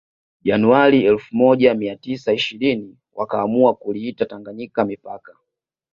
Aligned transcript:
Januari 0.43 1.05
elfu 1.05 1.35
moja 1.35 1.73
mia 1.73 1.95
tisa 1.95 2.33
ishirini 2.33 2.97
wakaamua 3.13 3.75
kuliita 3.75 4.25
Tanganyika 4.25 4.85
mipaka 4.85 5.35